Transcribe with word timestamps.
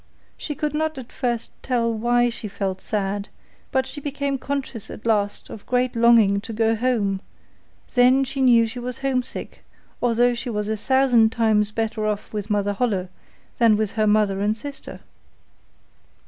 She 0.35 0.55
could 0.55 0.73
not 0.73 0.97
at 0.97 1.11
first 1.11 1.51
tell 1.61 1.93
why 1.93 2.29
she 2.31 2.47
felt 2.47 2.81
sad, 2.81 3.29
but 3.71 3.85
she 3.85 4.01
became 4.01 4.39
conscious 4.39 4.89
at 4.89 5.05
last 5.05 5.51
of 5.51 5.63
great 5.67 5.95
longing 5.95 6.41
to 6.41 6.51
go 6.51 6.73
home; 6.73 7.21
then 7.93 8.23
she 8.23 8.41
knew 8.41 8.65
she 8.65 8.79
was 8.79 8.97
homesick, 9.05 9.63
although 10.01 10.33
she 10.33 10.49
was 10.49 10.67
a 10.69 10.75
thousand 10.75 11.31
times 11.31 11.69
better 11.71 12.07
off 12.07 12.33
with 12.33 12.49
Mother 12.49 12.73
Holle 12.73 13.09
than 13.59 13.77
with 13.77 13.91
her 13.91 14.07
mother 14.07 14.41
and 14.41 14.57
sister. 14.57 15.01